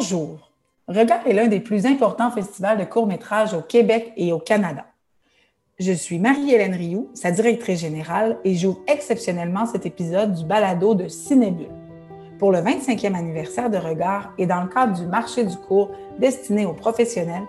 [0.00, 0.50] Bonjour.
[0.88, 4.86] Regard est l'un des plus importants festivals de courts-métrages au Québec et au Canada.
[5.78, 11.06] Je suis Marie-Hélène Rioux, sa directrice générale, et j'ouvre exceptionnellement cet épisode du balado de
[11.06, 11.68] Cinébule.
[12.38, 16.64] Pour le 25e anniversaire de Regard et dans le cadre du marché du cours destiné
[16.64, 17.44] aux professionnels,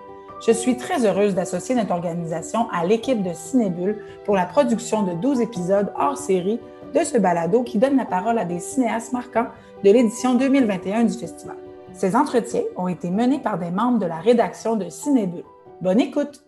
[0.46, 5.14] je suis très heureuse d'associer notre organisation à l'équipe de Cinébule pour la production de
[5.14, 6.60] 12 épisodes hors série
[6.94, 9.48] de ce balado qui donne la parole à des cinéastes marquants
[9.86, 11.61] de l'édition 2021 du festival.
[11.94, 15.44] Ces entretiens ont été menés par des membres de la rédaction de Cinébule.
[15.82, 16.44] Bonne écoute!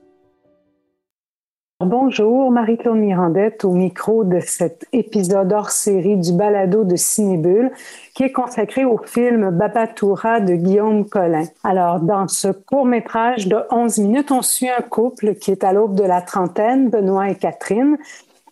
[1.80, 7.72] Bonjour, Marie-Claude Mirandette au micro de cet épisode hors série du balado de Cinébule
[8.16, 11.44] qui est consacré au film Babatoura de Guillaume Collin.
[11.66, 15.74] Alors, dans ce court métrage de 11 minutes, on suit un couple qui est à
[15.74, 17.98] l'aube de la trentaine, Benoît et Catherine,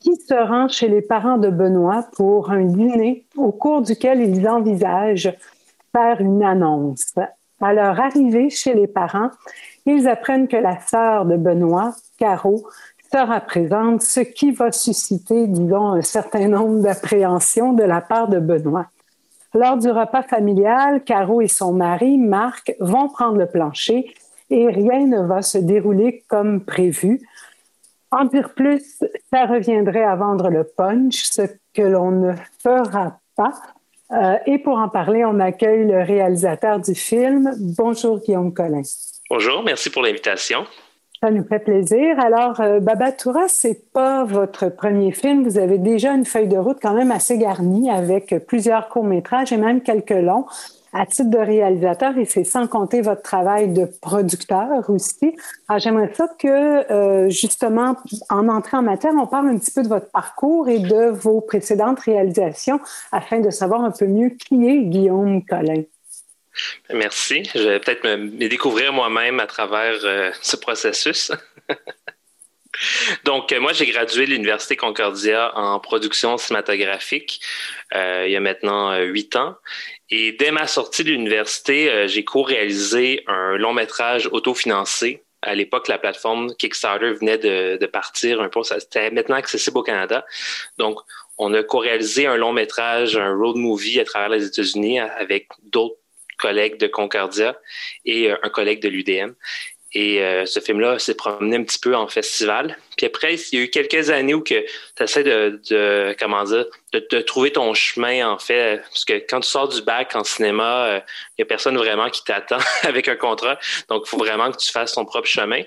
[0.02, 4.46] qui se rend chez les parents de Benoît pour un dîner au cours duquel ils
[4.50, 5.34] envisagent
[5.92, 7.14] faire une annonce.
[7.62, 9.30] À leur arrivée chez les parents,
[9.86, 12.68] ils apprennent que la sœur de Benoît, Caro,
[13.12, 18.40] sera présente, ce qui va susciter, disons, un certain nombre d'appréhensions de la part de
[18.40, 18.88] Benoît.
[19.54, 24.14] Lors du repas familial, Caro et son mari, Marc, vont prendre le plancher
[24.50, 27.22] et rien ne va se dérouler comme prévu.
[28.12, 33.54] En dire plus, ça reviendrait à vendre le punch, ce que l'on ne fera pas.
[34.14, 37.52] Euh, et pour en parler, on accueille le réalisateur du film.
[37.60, 38.82] Bonjour Guillaume Collin.
[39.30, 40.66] Bonjour, merci pour l'invitation.
[41.24, 42.20] Ça nous fait plaisir.
[42.20, 45.44] Alors, euh, Babatoura, c'est pas votre premier film.
[45.44, 49.58] Vous avez déjà une feuille de route quand même assez garnie avec plusieurs courts-métrages et
[49.58, 50.46] même quelques longs
[50.94, 55.36] à titre de réalisateur et c'est sans compter votre travail de producteur aussi.
[55.68, 57.96] Alors, j'aimerais ça que, euh, justement,
[58.30, 61.42] en entrant en matière, on parle un petit peu de votre parcours et de vos
[61.42, 62.80] précédentes réalisations
[63.12, 65.84] afin de savoir un peu mieux qui est Guillaume Collin.
[66.94, 67.50] Merci.
[67.56, 71.32] Je vais peut-être me, découvrir moi-même à travers euh, ce processus.
[73.24, 77.42] Donc, euh, moi, j'ai gradué de l'Université Concordia en production cinématographique
[77.94, 79.56] euh, il y a maintenant huit ans.
[80.10, 85.24] Et dès ma sortie de l'université, j'ai co-réalisé un long métrage autofinancé.
[85.42, 88.62] À l'époque, la plateforme Kickstarter venait de, de partir un peu.
[88.64, 90.26] C'était maintenant accessible au Canada.
[90.78, 91.00] Donc,
[91.38, 96.02] on a co-réalisé un long métrage, un road movie à travers les États-Unis avec d'autres
[96.42, 97.58] collègue de Concordia
[98.04, 99.34] et euh, un collègue de l'UDM.
[99.94, 102.78] Et euh, ce film-là s'est promené un petit peu en festival.
[102.96, 104.56] Puis après, il y a eu quelques années où tu
[104.98, 108.78] essaies de, comment dire, de, trouver ton chemin, en fait.
[108.78, 111.00] Parce que quand tu sors du bac en cinéma, il euh,
[111.40, 113.60] n'y a personne vraiment qui t'attend avec un contrat.
[113.90, 115.64] Donc, il faut vraiment que tu fasses ton propre chemin.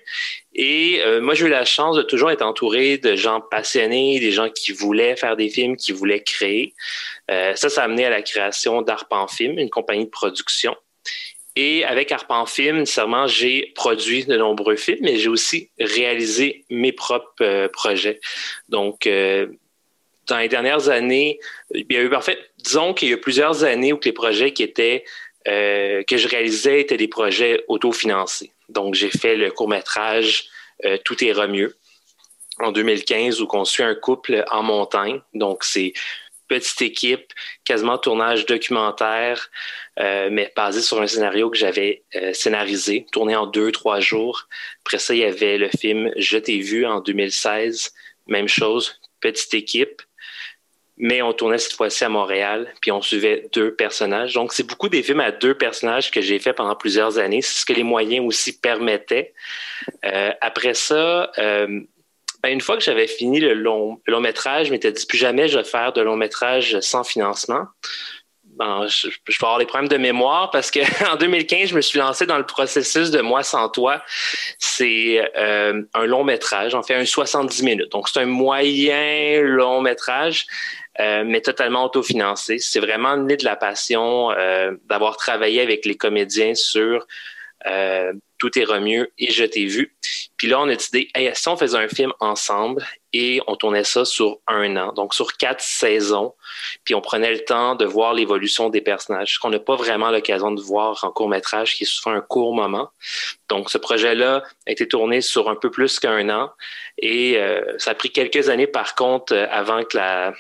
[0.55, 4.49] Et moi, j'ai eu la chance de toujours être entouré de gens passionnés, des gens
[4.49, 6.75] qui voulaient faire des films, qui voulaient créer.
[7.29, 10.77] ça, ça a amené à la création d'Arpan Film, une compagnie de production.
[11.57, 16.91] Et avec Arpan Film, nécessairement, j'ai produit de nombreux films, mais j'ai aussi réalisé mes
[16.91, 18.21] propres euh, projets.
[18.69, 19.47] Donc, euh,
[20.27, 21.39] dans les dernières années,
[21.73, 24.53] il y a eu, en fait, disons qu'il y a plusieurs années où les projets
[24.53, 25.05] qui étaient
[25.47, 28.51] euh, que je réalisais étaient des projets autofinancés.
[28.69, 30.49] Donc, j'ai fait le court métrage
[31.05, 31.77] Tout ira mieux
[32.59, 35.21] en 2015 où on suit un couple en montagne.
[35.35, 35.93] Donc, c'est
[36.49, 37.33] petite équipe,
[37.65, 39.51] quasiment tournage documentaire,
[40.01, 44.49] euh, mais basé sur un scénario que j'avais euh, scénarisé, tourné en deux, trois jours.
[44.85, 47.93] Après ça, il y avait le film Je t'ai vu en 2016,
[48.27, 50.03] même chose, petite équipe.
[50.97, 54.35] Mais on tournait cette fois-ci à Montréal, puis on suivait deux personnages.
[54.35, 57.43] Donc, c'est beaucoup des films à deux personnages que j'ai fait pendant plusieurs années.
[57.43, 59.35] C'est ce que les moyens aussi permettaient.
[60.05, 61.33] Euh, après ça,
[62.45, 65.49] ben, une fois que j'avais fini le long, long métrage, je m'étais dit plus jamais
[65.49, 67.65] je vais faire de long métrage sans financement.
[68.45, 72.27] Ben, je, vais avoir des problèmes de mémoire parce qu'en 2015, je me suis lancé
[72.27, 74.03] dans le processus de Moi sans toi.
[74.59, 77.93] C'est euh, un long métrage, en fait un 70 minutes.
[77.93, 80.45] Donc, c'est un moyen long métrage,
[81.01, 82.59] euh, mais totalement autofinancé.
[82.59, 87.07] C'est vraiment né de la passion euh, d'avoir travaillé avec les comédiens sur
[87.67, 89.95] euh, tout est mieux et Je t'ai vu.
[90.37, 93.85] Puis là, on a décidé, hey, si on faisait un film ensemble et on tournait
[93.85, 96.35] ça sur un an, donc sur quatre saisons,
[96.85, 100.11] puis on prenait le temps de voir l'évolution des personnages, ce qu'on n'a pas vraiment
[100.11, 102.91] l'occasion de voir en court métrage, qui est souvent un court moment.
[103.49, 106.51] Donc, ce projet-là a été tourné sur un peu plus qu'un an
[106.99, 110.35] et euh, ça a pris quelques années, par contre, euh, avant que la,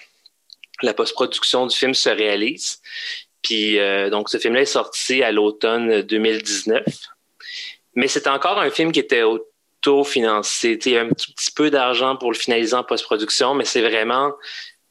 [0.82, 2.80] la post-production du film se réalise.
[3.42, 6.82] Puis euh, donc ce film-là est sorti à l'automne 2019.
[7.94, 10.78] Mais c'était encore un film qui était autofinancé.
[10.84, 14.32] Il y a un petit peu d'argent pour le finaliser en post-production, mais c'est vraiment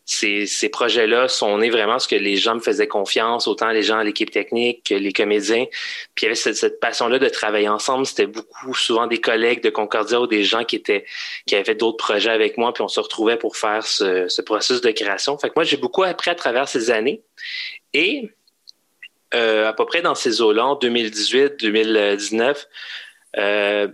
[0.06, 3.84] ces, ces projets-là sont nés vraiment parce que les gens me faisaient confiance, autant les
[3.84, 5.66] gens à l'équipe technique que les comédiens.
[6.14, 8.06] Puis il y avait cette, cette passion-là de travailler ensemble.
[8.06, 11.06] C'était beaucoup, souvent des collègues de Concordia ou des gens qui étaient
[11.46, 14.82] qui avaient d'autres projets avec moi, puis on se retrouvait pour faire ce, ce processus
[14.82, 15.38] de création.
[15.38, 17.24] Fait que moi, j'ai beaucoup appris à travers ces années.
[17.94, 18.30] Et
[19.34, 22.66] euh, à peu près dans ces eaux-là, en 2018-2019,
[23.38, 23.88] euh,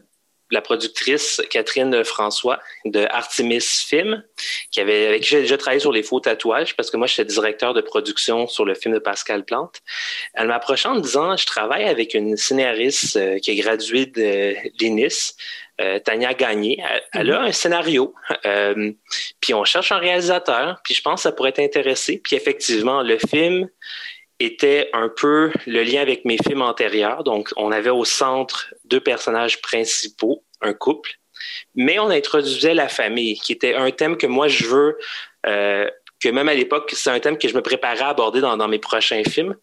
[0.51, 4.23] la productrice Catherine François de Artemis Film,
[4.71, 7.25] qui avait, avec qui j'ai déjà travaillé sur les faux tatouages, parce que moi, j'étais
[7.25, 9.81] directeur de production sur le film de Pascal Plante.
[10.33, 14.07] Elle m'a approché en me disant, je travaille avec une scénariste euh, qui est graduée
[14.07, 15.35] de l'INIS,
[15.79, 16.83] euh, Tania Gagné.
[17.13, 18.13] Elle, a un scénario,
[18.45, 18.91] euh,
[19.39, 22.19] puis on cherche un réalisateur, puis je pense que ça pourrait t'intéresser.
[22.23, 23.69] Puis effectivement, le film
[24.39, 27.23] était un peu le lien avec mes films antérieurs.
[27.23, 31.11] Donc, on avait au centre deux personnages principaux, un couple,
[31.75, 34.97] mais on introduisait la famille, qui était un thème que moi je veux,
[35.45, 35.89] euh,
[36.21, 38.67] que même à l'époque, c'est un thème que je me préparais à aborder dans, dans
[38.67, 39.55] mes prochains films.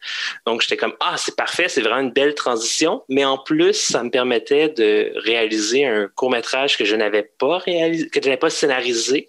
[0.46, 3.04] Donc, j'étais comme, ah, c'est parfait, c'est vraiment une belle transition.
[3.10, 7.58] Mais en plus, ça me permettait de réaliser un court métrage que je n'avais pas
[7.58, 9.28] réalisé, que je n'avais pas scénarisé.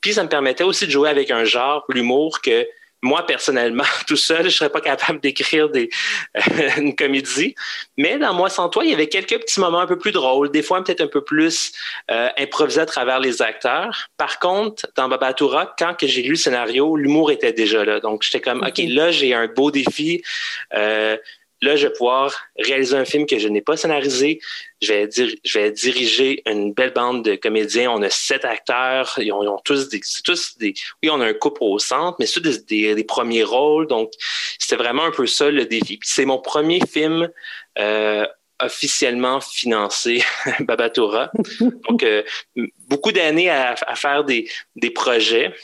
[0.00, 2.68] Puis, ça me permettait aussi de jouer avec un genre, l'humour, que
[3.04, 5.90] moi, personnellement, tout seul, je serais pas capable d'écrire des,
[6.36, 6.40] euh,
[6.78, 7.54] une comédie.
[7.96, 10.50] Mais dans Moi sans toi, il y avait quelques petits moments un peu plus drôles,
[10.50, 11.72] des fois peut-être un peu plus
[12.10, 14.08] euh, improvisés à travers les acteurs.
[14.16, 18.00] Par contre, dans Babatura, quand que j'ai lu le scénario, l'humour était déjà là.
[18.00, 20.22] Donc, j'étais comme, OK, là, j'ai un beau défi.
[20.74, 21.16] Euh,
[21.64, 24.38] Là, je vais pouvoir réaliser un film que je n'ai pas scénarisé.
[24.82, 25.08] Je vais,
[25.44, 27.90] je vais diriger une belle bande de comédiens.
[27.90, 29.14] On a sept acteurs.
[29.16, 32.42] Ils ont, tous des, tous des, oui, on a un couple au centre, mais c'est
[32.42, 33.86] des, des, premiers rôles.
[33.86, 34.12] Donc,
[34.58, 35.98] c'était vraiment un peu ça le défi.
[36.02, 37.30] c'est mon premier film
[37.78, 38.26] euh,
[38.62, 40.22] officiellement financé,
[40.60, 41.30] Babatora.
[41.88, 42.22] Donc, euh,
[42.88, 45.54] beaucoup d'années à, à, faire des, des projets,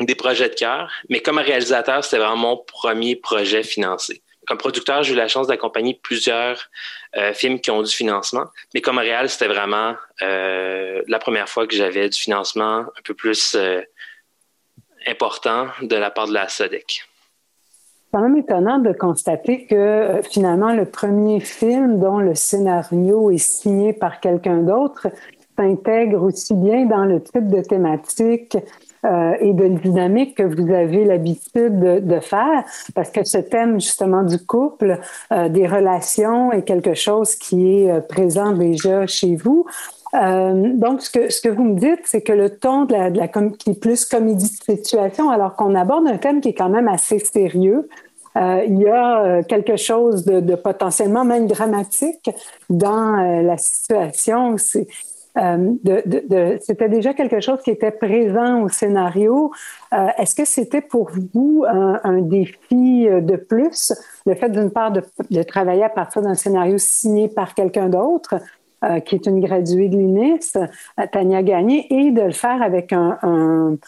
[0.00, 0.92] des projets de cœur.
[1.08, 5.46] Mais comme réalisateur, c'était vraiment mon premier projet financé comme producteur, j'ai eu la chance
[5.46, 6.68] d'accompagner plusieurs
[7.16, 8.44] euh, films qui ont du financement.
[8.74, 13.14] Mais comme réel, c'était vraiment euh, la première fois que j'avais du financement un peu
[13.14, 13.80] plus euh,
[15.06, 16.84] important de la part de la SODEC.
[16.86, 23.38] C'est quand même étonnant de constater que finalement, le premier film dont le scénario est
[23.38, 25.08] signé par quelqu'un d'autre
[25.56, 28.56] s'intègre aussi bien dans le type de thématique
[29.04, 32.64] euh, et de dynamique que vous avez l'habitude de, faire,
[32.94, 34.98] parce que ce thème justement du couple,
[35.30, 39.66] euh, des relations est quelque chose qui est euh, présent déjà chez vous.
[40.14, 43.28] donc, ce que, ce que vous me dites, c'est que le ton de la,
[43.58, 46.88] qui est plus comédie de situation, alors qu'on aborde un thème qui est quand même
[46.88, 47.88] assez sérieux,
[48.36, 52.30] il y a quelque chose de, de, potentiellement même dramatique
[52.70, 54.56] dans la situation.
[54.56, 54.86] C'est,
[55.36, 59.52] euh, c'était déjà quelque chose qui était présent au scénario.
[59.92, 63.92] Euh, est-ce que c'était pour vous un, défi euh, de plus,
[64.26, 68.36] le fait d'une part de, travailler à partir d'un scénario signé par quelqu'un d'autre,
[69.06, 70.52] qui est une graduée de l'UNIS,
[71.10, 73.78] Tania Gagné, et de le faire avec un,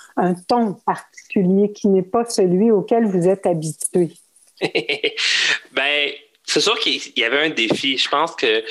[0.48, 4.12] ton particulier qui n'est pas celui auquel vous êtes habitué?
[4.62, 6.10] ben,
[6.44, 7.98] c'est sûr qu'il y avait un défi.
[7.98, 8.62] Je pense que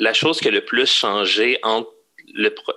[0.00, 1.92] la chose qui a le plus changé entre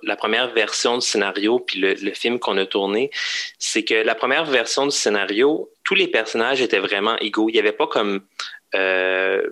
[0.02, 3.12] la première version du scénario puis le, film qu'on a tourné,
[3.60, 7.50] c'est que la première version du scénario, tous les personnages étaient vraiment égaux.
[7.50, 8.22] Il n'y avait pas comme
[8.76, 9.48] euh,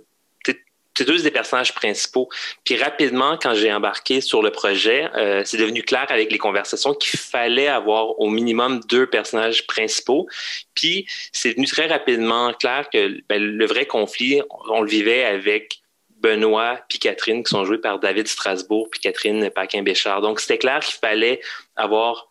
[0.97, 2.29] c'est deux des personnages principaux.
[2.63, 6.93] Puis rapidement, quand j'ai embarqué sur le projet, euh, c'est devenu clair avec les conversations
[6.93, 10.27] qu'il fallait avoir au minimum deux personnages principaux.
[10.75, 15.80] Puis c'est devenu très rapidement clair que ben, le vrai conflit, on le vivait avec
[16.21, 20.21] Benoît puis Catherine qui sont joués par David Strasbourg puis Catherine Paquin-Béchard.
[20.21, 21.41] Donc, c'était clair qu'il fallait
[21.75, 22.29] avoir,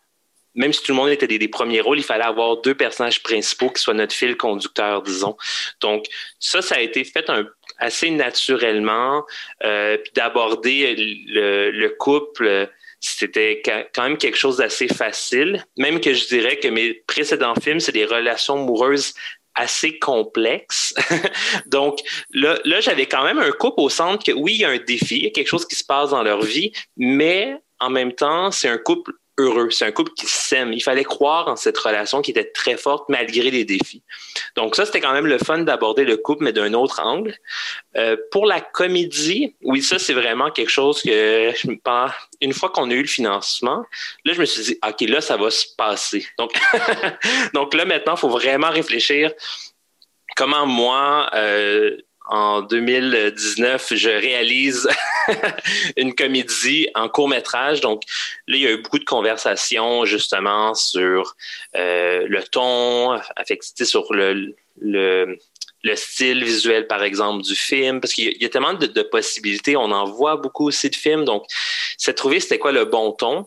[0.55, 3.71] même si tout le monde était des, premiers rôles, il fallait avoir deux personnages principaux
[3.71, 5.37] qui soient notre fil conducteur, disons.
[5.81, 6.07] Donc,
[6.39, 7.47] ça, ça a été fait un,
[7.79, 9.25] assez naturellement.
[9.65, 12.69] Euh, d'aborder le, le couple
[13.01, 17.81] c'était quand même quelque chose d'assez facile, même que je dirais que mes précédents films,
[17.81, 19.15] c'est des relations amoureuses
[19.61, 20.95] assez complexe.
[21.67, 22.01] Donc
[22.33, 24.79] là, là j'avais quand même un couple au centre que oui, il y a un
[24.79, 28.13] défi, il y a quelque chose qui se passe dans leur vie, mais en même
[28.13, 29.71] temps, c'est un couple heureux.
[29.71, 30.73] C'est un couple qui s'aime.
[30.73, 34.03] Il fallait croire en cette relation qui était très forte malgré les défis.
[34.57, 37.35] Donc ça, c'était quand même le fun d'aborder le couple, mais d'un autre angle.
[37.97, 41.71] Euh, pour la comédie, oui, ça, c'est vraiment quelque chose que je
[42.41, 43.85] une fois qu'on a eu le financement,
[44.25, 46.27] là, je me suis dit, OK, là, ça va se passer.
[46.39, 46.53] Donc,
[47.55, 49.33] donc là, maintenant, il faut vraiment réfléchir
[50.37, 51.97] comment moi, euh,
[52.31, 54.89] en 2019, je réalise
[55.97, 57.81] une comédie en court métrage.
[57.81, 58.03] Donc
[58.47, 61.35] là, il y a eu beaucoup de conversations justement sur
[61.77, 65.39] euh, le ton, affecté sur le, le,
[65.83, 69.77] le, style visuel, par exemple, du film, parce qu'il y, a tellement de, de, possibilités.
[69.77, 71.25] On en voit beaucoup aussi de films.
[71.25, 71.45] Donc,
[71.99, 73.47] c'est trouver c'était quoi le bon ton?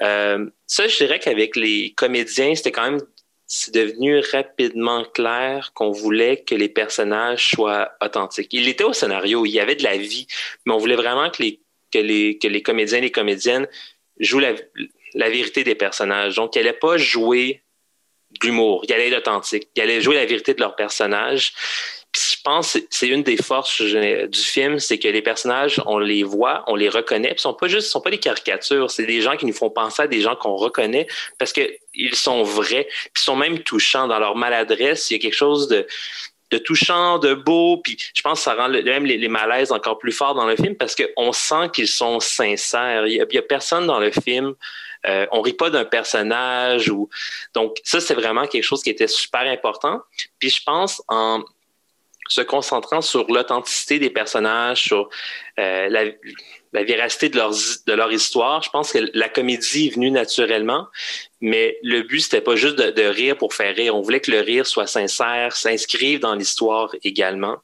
[0.00, 3.00] Euh, ça, je dirais qu'avec les comédiens, c'était quand même
[3.46, 8.52] c'est devenu rapidement clair qu'on voulait que les personnages soient authentiques.
[8.52, 10.26] Il était au scénario, il y avait de la vie,
[10.64, 11.60] mais on voulait vraiment que les,
[11.92, 13.68] que les, que les comédiens et les comédiennes
[14.18, 14.54] jouent la,
[15.14, 16.36] la vérité des personnages.
[16.36, 17.62] Donc, ils n'allaient pas jouer
[18.40, 21.95] de l'humour, ils allaient être authentiques, ils allaient jouer la vérité de leurs personnages je
[22.46, 26.62] pense que c'est une des forces du film, c'est que les personnages, on les voit,
[26.68, 27.32] on les reconnaît.
[27.36, 30.02] Ils sont pas juste, sont pas des caricatures, c'est des gens qui nous font penser
[30.02, 34.20] à des gens qu'on reconnaît parce qu'ils sont vrais, puis ils sont même touchants dans
[34.20, 35.10] leur maladresse.
[35.10, 35.86] Il y a quelque chose de
[36.52, 40.12] de touchant, de beau, puis je pense que ça rend même les, malaises encore plus
[40.12, 43.08] forts dans le film parce qu'on sent qu'ils sont sincères.
[43.08, 44.54] Il y, a, personne dans le film,
[45.06, 47.08] euh, on rit pas d'un personnage ou
[47.52, 50.00] donc ça c'est vraiment quelque chose qui était super important.
[50.38, 51.42] Puis je pense en
[52.28, 55.08] se concentrant sur l'authenticité des personnages, sur
[55.58, 58.62] euh, la, véracité de leur, histoire.
[58.62, 60.88] Je pense que la comédie est venue naturellement,
[61.40, 63.96] mais le but, c'était pas juste de, de, rire pour faire rire.
[63.96, 67.56] On voulait que le rire soit sincère, s'inscrive dans l'histoire également.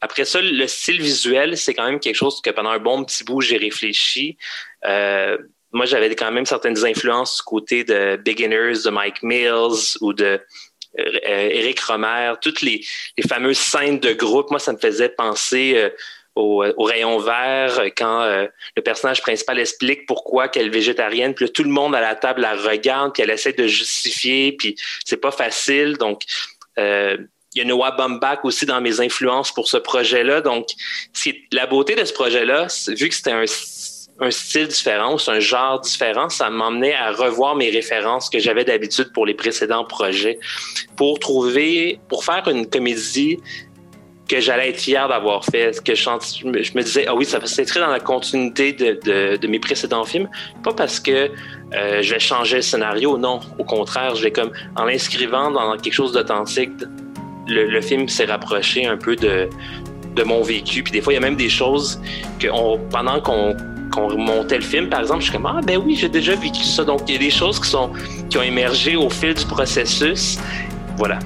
[0.00, 3.24] Après ça, le style visuel, c'est quand même quelque chose que pendant un bon petit
[3.24, 4.36] bout, j'ai réfléchi.
[4.84, 5.38] Euh,
[5.72, 10.40] moi, j'avais quand même certaines influences du côté de Beginners, de Mike Mills ou de
[10.96, 12.84] Eric euh, Romer, toutes les,
[13.28, 15.90] fameuses scènes de groupe, moi, ça me faisait penser euh,
[16.34, 21.64] au, rayon vert quand euh, le personnage principal explique pourquoi qu'elle est végétarienne, puis tout
[21.64, 25.30] le monde à la table la regarde, puis elle essaie de justifier, puis c'est pas
[25.30, 25.96] facile.
[25.96, 26.22] Donc,
[26.78, 30.42] il y a Noah Baumbach aussi dans mes influences pour ce projet-là.
[30.42, 30.68] Donc,
[31.52, 33.46] la beauté de ce projet-là, vu que c'était un
[34.20, 38.64] un style différent, c'est un genre différent, ça m'emmenait à revoir mes références que j'avais
[38.64, 40.38] d'habitude pour les précédents projets,
[40.96, 43.38] pour trouver, pour faire une comédie
[44.28, 46.08] que j'allais être fier d'avoir fait, que je,
[46.46, 50.28] me disais, ah oui, ça très dans la continuité de, mes précédents films,
[50.64, 51.30] pas parce que
[51.74, 55.76] euh, je vais changer le scénario, non, au contraire, je vais comme, en l'inscrivant dans
[55.76, 56.70] quelque chose d'authentique,
[57.48, 59.48] le, le, film s'est rapproché un peu de,
[60.16, 62.00] de mon vécu, puis des fois, il y a même des choses
[62.40, 63.54] que on, pendant qu'on
[63.92, 66.62] qu'on montait le film, par exemple, je suis comme Ah ben oui, j'ai déjà vécu
[66.62, 66.84] ça.
[66.84, 67.90] Donc il y a des choses qui sont
[68.28, 70.38] qui ont émergé au fil du processus.
[70.96, 71.18] Voilà.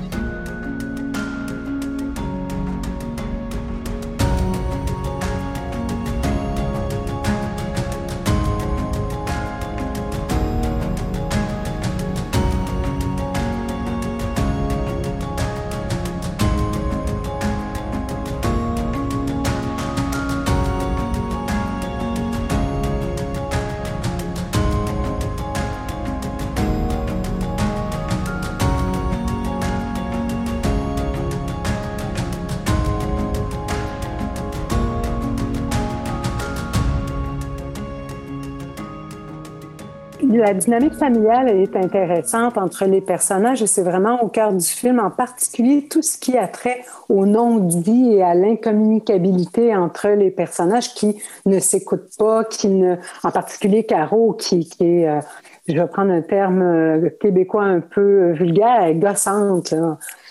[40.41, 44.99] La dynamique familiale est intéressante entre les personnages et c'est vraiment au cœur du film,
[44.99, 50.95] en particulier tout ce qui a trait au non-dit et à l'incommunicabilité entre les personnages
[50.95, 55.21] qui ne s'écoutent pas, qui ne, en particulier Caro, qui, qui est, euh,
[55.69, 59.75] je vais prendre un terme euh, québécois un peu vulgaire, gossante.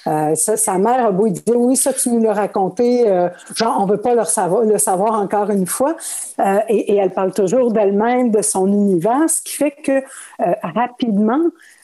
[0.10, 3.86] Euh, sa mère a beau dire oui, ça tu nous l'as raconté, euh, genre on
[3.86, 5.96] veut pas le savoir, le savoir encore une fois.
[6.40, 10.02] Euh, et, elle parle toujours d'elle-même, de son univers, ce qui fait que
[10.64, 11.42] rapidement,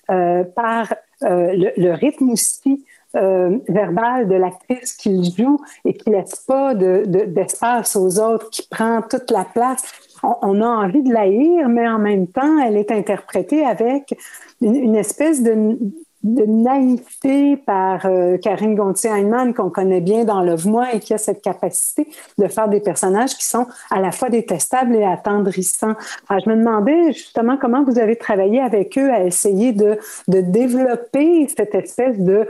[0.08, 7.96] par le, le, rythme aussi verbal de l'actrice qu'il joue et qui laisse pas d'espace
[7.96, 9.84] de, aux autres, qui prend toute la place,
[10.24, 14.16] on, a envie de la lire, mais en même temps, elle est interprétée avec
[14.62, 15.78] une espèce de
[16.26, 21.44] de naïveté par euh, Karine Gontier-Heinemann, qu'on connaît bien dans Love-moi et qui a cette
[21.44, 22.08] capacité
[22.40, 25.94] de faire des personnages qui sont à la fois détestables et attendrissants.
[26.28, 30.42] Alors, je me demandais justement comment vous avez travaillé avec eux à essayer de, de
[30.42, 32.48] développer cette espèce de...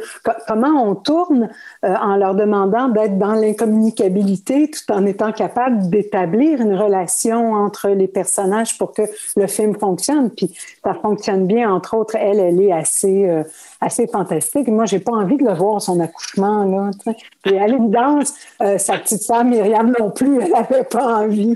[0.47, 1.49] comment on tourne
[1.83, 7.89] euh, en leur demandant d'être dans l'incommunicabilité tout en étant capable d'établir une relation entre
[7.89, 9.01] les personnages pour que
[9.35, 10.29] le film fonctionne.
[10.29, 13.27] Puis ça fonctionne bien, entre autres, elle, elle est assez...
[13.27, 13.43] Euh,
[13.81, 14.67] assez fantastique.
[14.67, 16.91] Moi, j'ai pas envie de le voir, son accouchement, là.
[17.45, 21.55] Et à l'évidence, euh, sa petite femme, Myriam, non plus, elle n'avait pas envie.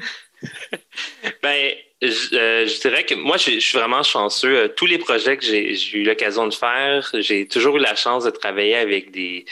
[1.44, 4.56] Ben, euh, je, dirais que moi, je, suis vraiment chanceux.
[4.56, 8.24] Euh, tous les projets que j'ai eu l'occasion de faire, j'ai toujours eu la chance
[8.24, 9.46] de travailler avec des,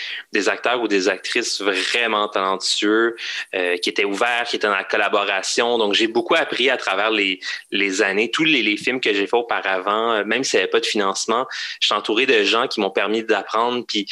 [0.48, 3.17] acteurs ou des actrices vraiment talentueux,
[3.53, 5.77] euh, qui étaient ouverts, qui étaient dans la collaboration.
[5.77, 7.41] Donc, j'ai beaucoup appris à travers les,
[8.01, 8.32] années.
[8.32, 11.48] Tous les, films que j'ai fait auparavant, même s'il n'y avait pas de financement,
[11.82, 13.84] je suis entouré de gens qui m'ont permis d'apprendre.
[13.86, 14.08] Puis,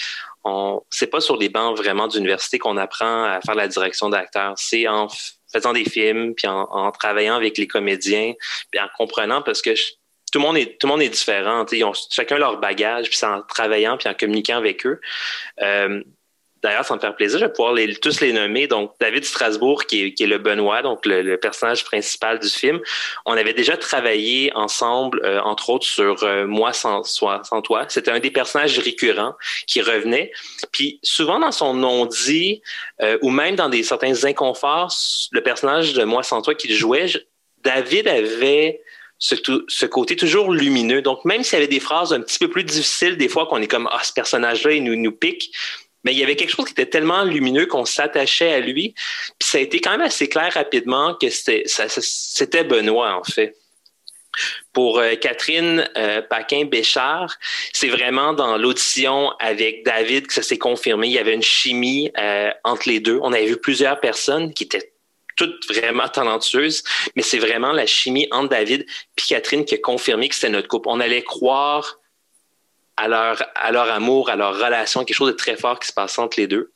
[0.90, 4.54] c'est pas sur les bancs vraiment d'université qu'on apprend à faire la direction d'acteurs.
[4.58, 5.08] C'est en
[5.56, 8.34] faisant des films, puis en, travaillant avec les comédiens,
[8.72, 9.74] puis en comprenant parce que
[10.32, 11.66] tout le monde est tout le monde est différent.
[11.72, 15.00] Ils ont chacun leur bagage, puis c'est en travaillant puis en communiquant avec eux.
[15.62, 16.04] Euh,
[16.66, 18.66] D'ailleurs, ça me fait plaisir, vais pouvoir les, tous les nommer.
[18.66, 22.80] Donc, David Strasbourg, qui est, le Benoît, donc le, personnage principal du film.
[23.28, 27.04] On avait déjà travaillé ensemble, euh, entre autres, sur euh, Moi sans,
[27.62, 27.86] toi.
[27.88, 29.36] C'était un des personnages récurrents
[29.68, 30.32] qui revenait.
[30.72, 32.64] Puis, souvent dans son non-dit,
[33.04, 34.92] euh, ou même dans des certains inconforts,
[35.34, 37.06] le personnage de Moi sans toi qu'il jouait,
[37.64, 38.82] David avait
[39.20, 41.04] ce, côté toujours lumineux.
[41.04, 43.62] Donc, même s'il y avait des phrases un petit peu plus difficiles, des fois qu'on
[43.62, 45.52] est comme, ah, ce personnage-là, il nous pique,
[46.06, 48.94] mais il y avait quelque chose qui était tellement lumineux qu'on s'attachait à lui.
[49.40, 53.58] Puis ça a été quand même assez clair rapidement que c'était Benoît, en fait.
[54.74, 57.36] Pour euh, Catherine euh, Paquin-Béchard,
[57.72, 61.08] c'est vraiment dans l'audition avec David que ça s'est confirmé.
[61.08, 63.18] Il y avait une chimie euh, entre les deux.
[63.24, 64.92] On avait vu plusieurs personnes qui étaient
[65.38, 66.84] toutes vraiment talentueuses,
[67.16, 70.68] mais c'est vraiment la chimie entre David et Catherine qui a confirmé que c'était notre
[70.68, 70.90] couple.
[70.90, 72.00] On allait croire
[72.98, 75.94] à leur, à leur amour, à leur relation, quelque chose de très fort qui se
[75.94, 76.72] passe entre les deux.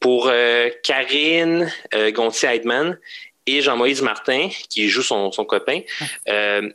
[0.00, 2.98] Pour euh, Karine euh, Gontier-Heidman
[3.46, 5.80] et Jean-Moïse Martin, qui joue son, son copain,
[6.28, 6.68] euh,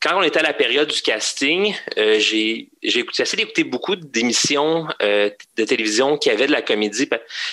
[0.00, 5.30] quand on était à la période du casting, euh, j'ai essayé d'écouter beaucoup d'émissions euh,
[5.56, 7.08] de télévision qui avaient de la comédie.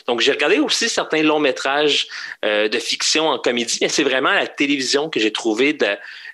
[0.08, 2.08] Donc, j'ai regardé aussi certains longs métrages
[2.44, 5.78] euh, de fiction en comédie, mais c'est vraiment à la télévision que j'ai trouvé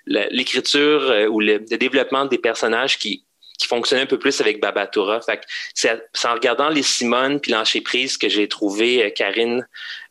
[0.06, 3.24] l'écriture ou le, le, développement des personnages qui,
[3.60, 5.20] qui fonctionnait un peu plus avec Babatura.
[5.20, 5.42] Fait
[5.74, 5.90] c'est
[6.24, 9.68] en regardant les Simone puis l'Encher Prise que j'ai trouvé euh, Karine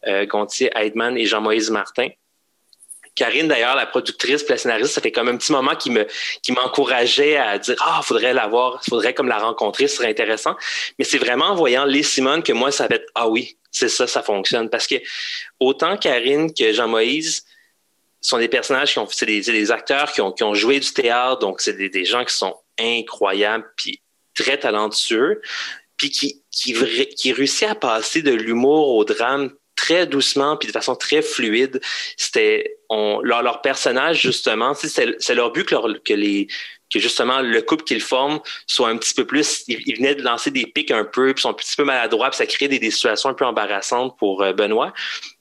[0.07, 2.09] euh, Gontier, Heidman et Jean-Moïse Martin.
[3.15, 6.07] Karine, d'ailleurs, la productrice, la scénariste, ça fait comme un petit moment qui me
[6.41, 10.55] qui m'encourageait à dire ah, faudrait la voir, faudrait comme la rencontrer, ce serait intéressant.
[10.97, 14.07] Mais c'est vraiment en voyant les Simone que moi ça fait ah oui, c'est ça,
[14.07, 14.95] ça fonctionne parce que
[15.59, 17.43] autant Karine que Jean-Moïse
[18.21, 21.39] sont des personnages qui ont c'est des, acteurs qui ont qui ont joué du théâtre,
[21.39, 24.01] donc c'est des gens qui sont incroyable, puis
[24.35, 25.41] très talentueux,
[25.97, 30.95] puis qui, qui, réussit à passer de l'humour au drame très doucement puis de façon
[30.95, 31.81] très fluide.
[32.17, 36.47] C'était leur, leur personnage justement, c'est leur but que, les
[36.91, 39.63] que justement le couple qu'ils forment soit un petit peu plus.
[39.67, 42.37] Ils, venaient de lancer des pics un peu, puis sont un petit peu maladroits, puis
[42.37, 44.93] ça crée des, des situations un peu embarrassantes pour euh, Benoît.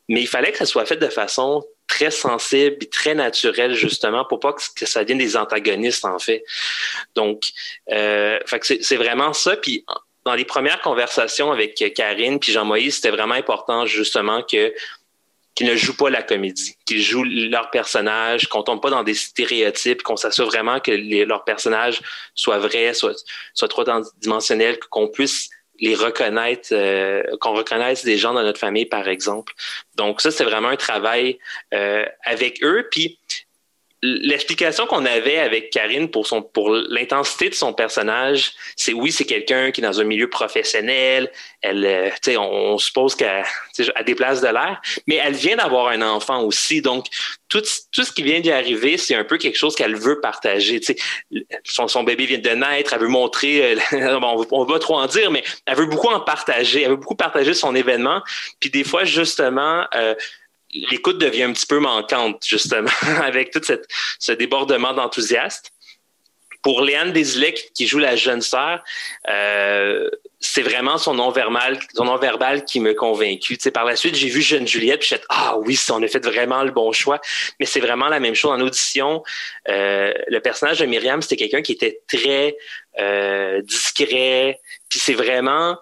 [0.08, 4.24] Mais il fallait que ça soit fait de façon très sensible et très naturel justement
[4.24, 6.44] pour pas que, ça devienne des antagonistes en fait.
[7.14, 7.50] Donc,
[7.90, 9.56] euh, c'est vraiment ça.
[9.56, 9.84] Puis
[10.24, 14.72] dans les premières conversations avec Karine puis Jean-Moïse, c'était vraiment important justement que
[15.54, 19.14] qu'ils ne jouent pas la comédie, qu'ils jouent leur personnage, qu'on tombe pas dans des
[19.14, 22.00] stéréotypes, qu'on s'assure vraiment que les, leur personnage
[22.36, 23.16] soit vrai, soit,
[23.54, 23.68] soit
[24.20, 29.52] dimensionnel, qu'on puisse les reconnaître, euh, qu'on reconnaisse des gens dans notre famille, par exemple.
[29.96, 31.38] Donc ça, c'est vraiment un travail
[31.74, 32.88] euh, avec eux.
[32.90, 33.18] Puis
[34.02, 39.24] l'explication qu'on avait avec Karine pour son pour l'intensité de son personnage, c'est oui, c'est
[39.24, 41.30] quelqu'un qui est dans un milieu professionnel.
[41.62, 43.44] Elle, euh, tu sais, on, suppose qu'elle
[43.94, 46.80] a des places de l'air, mais elle vient d'avoir un enfant aussi.
[46.80, 47.06] Donc
[47.48, 50.78] tout, tout ce qui vient d'y arriver, c'est un peu quelque chose qu'elle veut partager.
[50.78, 53.74] Tu sais, son, son bébé vient de naître, elle veut montrer.
[53.74, 56.82] Euh, on, on va trop en dire, mais elle veut beaucoup en partager.
[56.82, 58.22] Elle veut beaucoup partager son événement.
[58.60, 59.84] Puis des fois, justement.
[59.96, 60.14] Euh,
[60.72, 62.90] l'écoute devient un petit peu manquante, justement,
[63.22, 63.86] avec tout cette,
[64.18, 65.62] ce débordement d'enthousiasme.
[66.62, 68.82] Pour Léane Desilets, qui joue la jeune sœur,
[69.28, 73.56] euh, c'est vraiment son non-verbal, son non-verbal qui me convaincu.
[73.56, 76.02] Tu sais, par la suite, j'ai vu Jeune Juliette, puis j'ai dit, ah oui, on
[76.02, 77.20] a fait vraiment le bon choix.
[77.60, 79.22] Mais c'est vraiment la même chose en audition.
[79.68, 82.56] Euh, le personnage de Myriam, c'était quelqu'un qui était très
[82.98, 84.60] euh, discret.
[84.88, 85.78] Puis c'est vraiment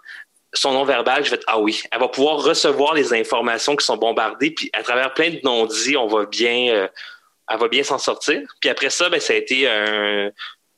[0.59, 3.97] son non-verbal, je vais être, ah oui, elle va pouvoir recevoir les informations qui sont
[3.97, 6.89] bombardées, puis à travers plein de non-dits, on va bien, euh,
[7.51, 8.43] elle va bien s'en sortir.
[8.61, 10.31] Puis après ça, ben, ça a été un,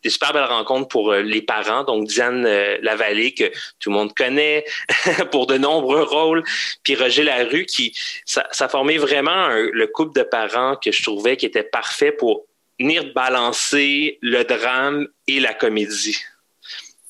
[0.02, 1.84] des super belles rencontres pour euh, les parents.
[1.84, 4.64] Donc, Diane euh, Lavallée, que tout le monde connaît
[5.30, 6.44] pour de nombreux rôles,
[6.82, 11.36] puis Roger Larue, qui, ça, ça formait vraiment le couple de parents que je trouvais
[11.36, 12.46] qui était parfait pour
[12.78, 16.18] venir balancer le drame et la comédie.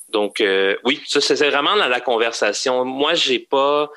[0.09, 2.85] Donc, euh, oui, ça, c'est vraiment dans la conversation.
[2.85, 3.91] Moi, j'ai pas,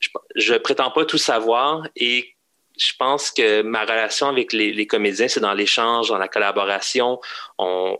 [0.00, 2.34] je, je, prétends pas tout savoir et
[2.78, 7.20] je pense que ma relation avec les, comédiens, c'est dans l'échange, dans la collaboration.
[7.58, 7.98] On,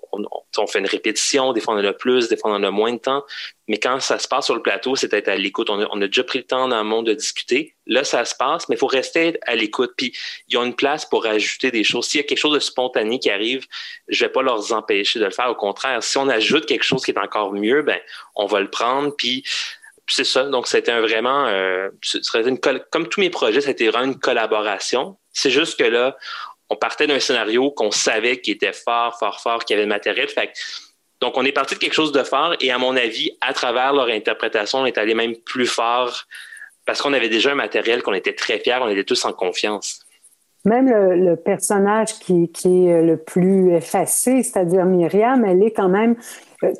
[0.69, 2.93] fait une répétition, des fois on en a plus, des fois on en a moins
[2.93, 3.25] de temps.
[3.67, 5.69] Mais quand ça se passe sur le plateau, c'est être à l'écoute.
[5.69, 7.77] On a, déjà pris le temps dans le monde de discuter.
[7.87, 9.93] Là, ça se passe, mais il faut rester à l'écoute.
[9.97, 10.15] Puis,
[10.49, 12.07] il y a une place pour ajouter des choses.
[12.07, 13.67] S'il y a quelque chose de spontané qui arrive,
[14.09, 15.51] je vais pas leur empêcher de le faire.
[15.51, 17.99] Au contraire, si on ajoute quelque chose qui est encore mieux, ben,
[18.37, 19.15] on va le prendre.
[19.17, 19.45] Puis,
[20.09, 20.45] c'est ça.
[20.45, 21.91] Donc, c'était un vraiment, euh,
[22.35, 25.17] une, comme tous mes projets, c'était vraiment une collaboration.
[25.33, 26.17] C'est juste que là,
[26.71, 30.29] on partait d'un scénario qu'on savait qui était fort, fort, fort, qui avait le matériel.
[31.21, 33.93] Donc, on est parti de quelque chose de fort et à mon avis, à travers
[33.93, 36.25] leur interprétation, on est allé même plus fort
[36.87, 40.01] parce qu'on avait déjà un matériel qu'on était très fiers, on était tous en confiance.
[40.65, 46.17] Même le, personnage qui, est le plus effacé, c'est-à-dire Myriam, elle est quand même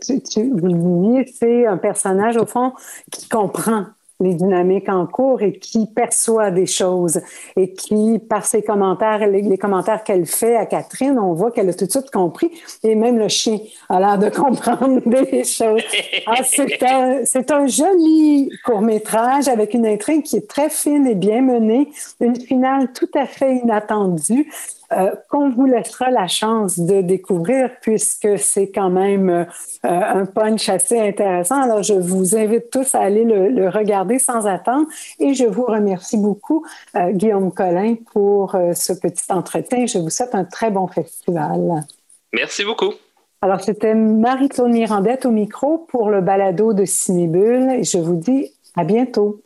[0.05, 2.73] tu, tu, vous le disiez, c'est un personnage, au fond,
[3.11, 3.85] qui comprend
[4.21, 7.21] les dynamiques en cours et qui perçoit des choses
[7.57, 11.75] et qui, par ses commentaires, les, commentaires qu'elle fait à Catherine, on voit qu'elle a
[11.75, 12.51] tout de suite compris
[12.83, 15.83] et même le chien a l'air de comprendre des choses.
[16.27, 21.15] Ah, c'est un, c'est un joli court-métrage avec une intrigue qui est très fine et
[21.15, 21.89] bien menée,
[22.21, 24.51] une finale tout à fait inattendue.
[24.91, 29.45] Euh, qu'on vous laissera la chance de découvrir puisque c'est quand même euh,
[29.83, 31.61] un punch assez intéressant.
[31.61, 34.87] Alors, je vous invite tous à aller le, regarder sans attendre
[35.19, 36.65] et je vous remercie beaucoup,
[36.97, 39.85] euh, Guillaume Collin, pour ce petit entretien.
[39.85, 41.85] Je vous souhaite un très bon festival.
[42.33, 42.95] Merci beaucoup.
[43.43, 48.51] Alors, c'était Marie-Claude Mirandette au micro pour le balado de Cinébule et je vous dis
[48.75, 49.43] à bientôt.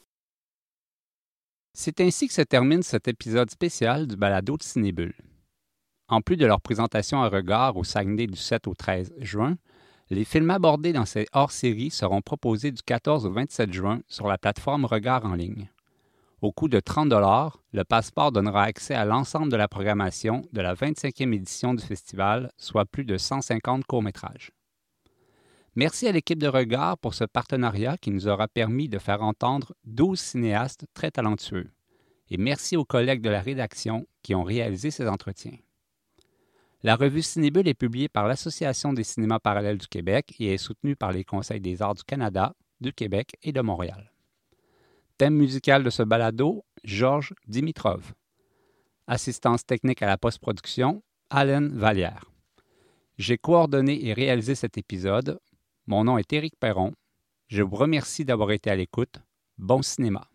[1.75, 5.15] C'est ainsi que se termine cet épisode spécial du balado de Cinébule.
[6.13, 9.57] En plus de leur présentation à regard au Saguenay du 7 au 13 juin,
[10.11, 14.37] les films abordés dans ces hors-séries seront proposés du 14 au 27 juin sur la
[14.37, 15.71] plateforme Regard en ligne.
[16.43, 17.15] Au coût de 30
[17.73, 22.53] le passeport donnera accès à l'ensemble de la programmation de la 25e édition du festival,
[22.59, 24.51] soit plus de 150 courts-métrages.
[25.77, 29.73] Merci à l'équipe de Regard pour ce partenariat qui nous aura permis de faire entendre
[29.87, 31.71] 12 cinéastes très talentueux.
[32.29, 35.57] Et merci aux collègues de la rédaction qui ont réalisé ces entretiens.
[36.85, 40.97] La revue Cinébule est publiée par l'Association des cinémas parallèles du Québec et est soutenue
[40.97, 44.13] par les Conseils des arts du Canada, du Québec et de Montréal.
[45.17, 48.15] Thème musical de ce balado, Georges Dimitrov.
[49.07, 52.33] Assistance technique à la post-production, Alain Vallière.
[53.17, 55.39] J'ai coordonné et réalisé cet épisode.
[55.87, 56.95] Mon nom est Éric Perron.
[57.47, 59.21] Je vous remercie d'avoir été à l'écoute.
[59.57, 60.32] Bon cinéma.